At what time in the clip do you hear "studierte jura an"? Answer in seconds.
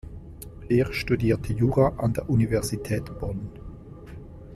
0.93-2.11